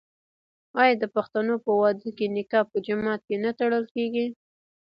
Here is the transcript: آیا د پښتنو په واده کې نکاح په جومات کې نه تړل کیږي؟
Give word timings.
آیا 0.81 0.93
د 1.01 1.03
پښتنو 1.15 1.53
په 1.65 1.71
واده 1.81 2.09
کې 2.17 2.25
نکاح 2.37 2.63
په 2.71 2.77
جومات 2.85 3.21
کې 3.27 3.35
نه 3.43 3.51
تړل 3.59 3.83
کیږي؟ 3.95 4.27